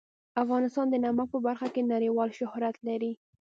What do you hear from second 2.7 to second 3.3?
لري.